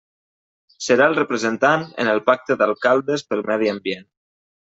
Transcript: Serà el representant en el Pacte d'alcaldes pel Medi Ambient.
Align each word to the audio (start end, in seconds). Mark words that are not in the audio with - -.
Serà 0.85 1.05
el 1.11 1.17
representant 1.17 1.85
en 2.03 2.09
el 2.15 2.23
Pacte 2.31 2.57
d'alcaldes 2.61 3.27
pel 3.33 3.47
Medi 3.51 3.73
Ambient. 3.77 4.09